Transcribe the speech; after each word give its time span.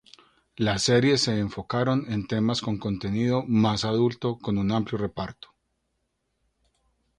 Las 0.55 0.81
series 0.81 1.21
se 1.21 1.37
enfocaron 1.37 2.11
en 2.11 2.25
temas 2.25 2.61
con 2.61 2.79
contenido 2.79 3.43
más 3.45 3.85
adulto 3.85 4.39
con 4.39 4.57
un 4.57 4.71
amplio 4.71 4.97
reparto. 4.97 5.49